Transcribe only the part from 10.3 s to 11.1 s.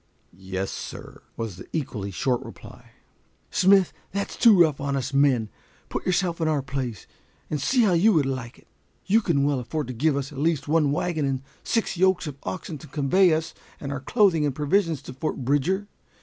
at least one